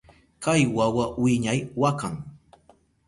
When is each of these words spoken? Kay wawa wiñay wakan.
Kay 0.43 0.61
wawa 0.75 1.05
wiñay 1.21 1.59
wakan. 1.81 2.13